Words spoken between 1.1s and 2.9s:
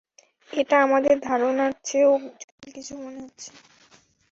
ধারণার চেয়েও জটিল